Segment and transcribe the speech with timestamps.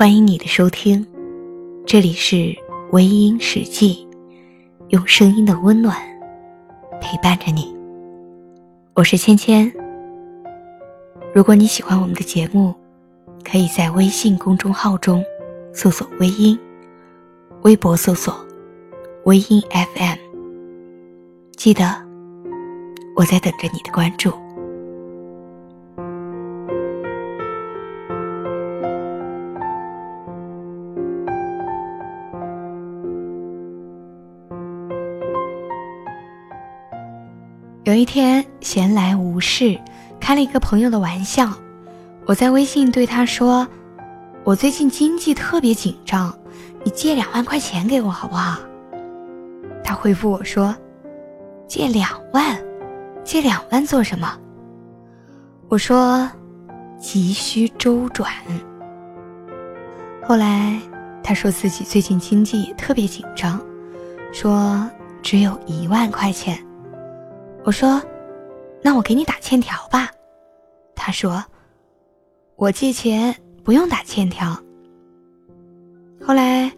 [0.00, 1.06] 欢迎你的收听，
[1.84, 2.56] 这里是
[2.92, 4.08] 微音史记，
[4.88, 5.94] 用声音的温暖
[7.02, 7.70] 陪伴着你。
[8.94, 9.70] 我是芊芊。
[11.34, 12.74] 如果你喜欢我们的节目，
[13.44, 15.22] 可以在微信公众号中
[15.74, 16.58] 搜索“微音”，
[17.60, 18.34] 微博搜索
[19.26, 20.16] “微音 FM”。
[21.58, 21.94] 记得，
[23.16, 24.32] 我在等着你的关注。
[37.90, 39.76] 有一天闲来无事，
[40.20, 41.52] 开了一个朋友的玩笑。
[42.24, 43.66] 我在微信对他说
[44.46, 46.32] ：“我最近经济特别紧张，
[46.84, 48.60] 你借两万块钱给我好不好？”
[49.82, 50.72] 他回复我说
[51.66, 52.56] ：“借两万，
[53.24, 54.38] 借两万做什么？”
[55.66, 56.30] 我说
[56.96, 58.30] ：“急需周转。”
[60.22, 60.78] 后来
[61.24, 63.60] 他说自己最近经济也特别紧张，
[64.32, 64.88] 说
[65.22, 66.56] 只有一万块钱。
[67.64, 68.02] 我说
[68.82, 70.10] ：“那我给你打欠条吧。”
[70.96, 71.44] 他说
[72.56, 74.56] ：“我借钱不用打欠条。”
[76.22, 76.70] 后来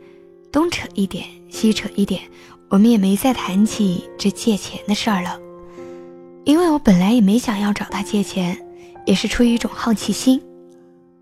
[0.51, 2.21] 东扯一点，西扯一点，
[2.69, 5.39] 我们也没再谈起这借钱的事儿了。
[6.45, 8.59] 因为我本来也没想要找他借钱，
[9.07, 10.43] 也是出于一种好奇心。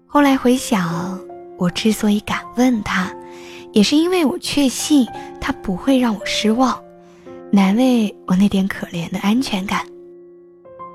[0.06, 1.20] 后来回想，
[1.58, 3.14] 我之所以敢问他，
[3.72, 5.06] 也是因为我确信
[5.38, 6.82] 他不会让我失望。
[7.52, 9.84] 难为我那点可怜的安全感。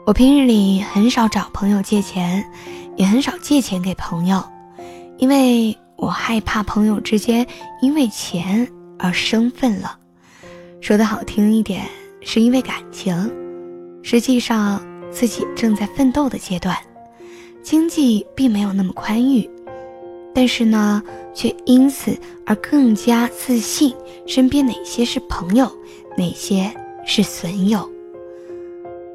[0.05, 2.45] 我平日里很少找朋友借钱，
[2.95, 4.41] 也很少借钱给朋友，
[5.17, 7.45] 因为我害怕朋友之间
[7.81, 8.65] 因为钱
[8.97, 9.99] 而生分了。
[10.79, 11.85] 说的好听一点，
[12.21, 13.29] 是因为感情，
[14.01, 14.81] 实际上
[15.11, 16.77] 自己正在奋斗的阶段，
[17.61, 19.49] 经济并没有那么宽裕，
[20.33, 21.03] 但是呢，
[21.33, 23.93] 却因此而更加自信。
[24.25, 25.69] 身边哪些是朋友？
[26.17, 26.71] 哪些
[27.05, 27.89] 是损友？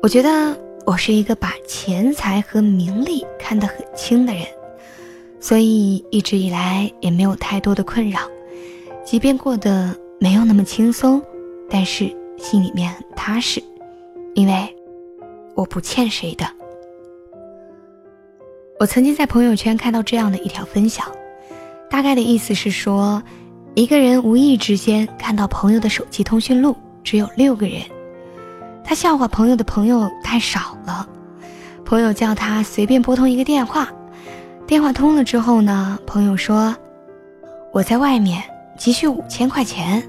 [0.02, 0.56] 我觉得
[0.86, 4.44] 我是一个把钱财和名利看得很轻的人，
[5.40, 8.20] 所以一直以来也没有太多的困扰。
[9.04, 11.22] 即便过得没有那么轻松，
[11.68, 13.62] 但是心里面很踏实，
[14.34, 14.76] 因为
[15.54, 16.46] 我不欠谁的。
[18.78, 21.06] 我曾经在朋友圈看到这样的一条分享，
[21.90, 23.22] 大概的意思是说，
[23.74, 26.74] 一个人无意之间看到朋友的手机通讯录。
[27.02, 27.80] 只有六个人，
[28.84, 31.08] 他笑话朋友的朋友太少了。
[31.84, 33.88] 朋友叫他随便拨通一个电话，
[34.66, 36.74] 电话通了之后呢，朋友说
[37.72, 38.42] ：“我在外面
[38.78, 40.02] 急需五千块钱。”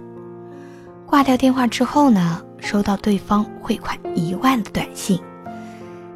[1.07, 5.19] 挂掉电话之后呢，收到对方汇款一万的短信。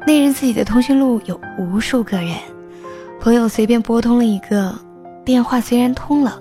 [0.06, 2.36] 那人自己的通讯录有无数个人，
[3.20, 4.72] 朋友随便拨通了一个
[5.24, 6.40] 电话，虽然通了，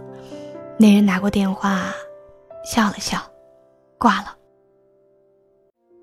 [0.77, 1.85] 那人拿过电话，
[2.63, 3.19] 笑了笑。
[3.97, 4.35] 挂了。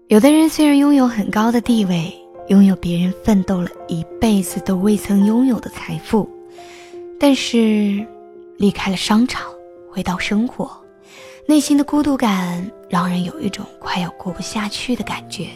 [0.08, 2.12] 有的人虽然拥有很高的地位，
[2.48, 6.28] 拥有别人奋斗了一辈子都未曾拥有的财富，
[7.19, 8.06] 但是
[8.58, 9.50] 离开了商场，
[9.91, 10.70] 回到生活，
[11.47, 15.47] 内心的孤独感让人有一种快要过不下去的感觉。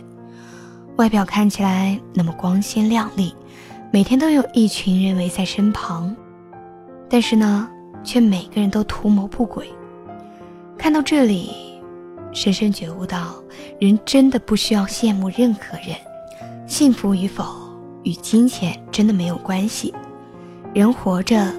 [0.96, 3.34] 外表看起来那么光鲜亮丽，
[3.92, 6.16] 每天都有一群人围在身旁，
[7.10, 7.68] 但是呢，
[8.02, 9.68] 却每个人都图谋不轨。
[10.78, 11.75] 看到这里。
[12.36, 13.34] 深深觉悟到，
[13.80, 15.96] 人真的不需要羡慕任何人，
[16.66, 17.42] 幸福与否
[18.04, 19.92] 与金钱真的没有关系。
[20.74, 21.50] 人活着，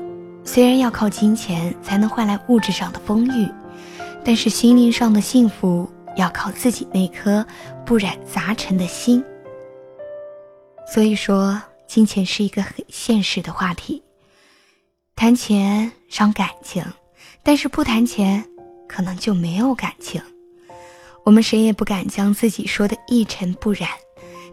[0.43, 3.49] 虽然要靠金钱才能换来物质上的丰裕，
[4.23, 7.43] 但是心灵上的幸福要靠自己那颗
[7.83, 9.25] 不染杂尘的心。
[10.93, 14.03] 所以说，金钱是一个很现实的话题。
[15.15, 16.85] 谈钱伤感情，
[17.41, 18.45] 但是不谈钱，
[18.87, 20.21] 可能就没有感情。
[21.27, 23.89] 我们谁也不敢将自己说的一尘不染，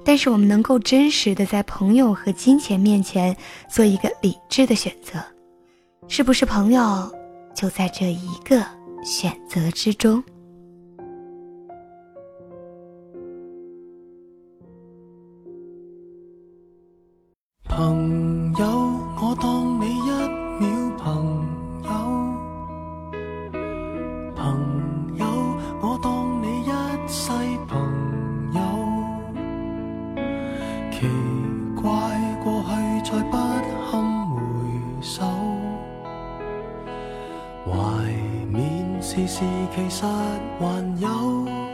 [0.04, 3.36] 但是我们能够真实的在朋友和金钱面前
[3.70, 5.24] 做一个理智的选择，
[6.08, 7.08] 是不是朋友，
[7.54, 8.60] 就在这一个
[9.04, 10.20] 选择之中。
[37.84, 37.90] 怀
[38.50, 39.44] 缅时事
[39.74, 40.06] 其实
[40.58, 40.66] 还
[40.98, 41.73] 有